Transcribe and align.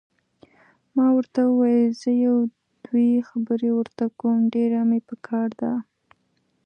ما 0.95 1.05
ورته 1.17 1.39
وویل: 1.45 1.91
زه 2.01 2.11
یو 2.25 2.37
دوې 2.85 3.09
خبرې 3.29 3.69
ورته 3.73 4.05
کوم، 4.19 4.37
ډېره 4.55 4.79
مې 4.89 4.99
پکار 5.09 5.49
ده. 5.61 5.73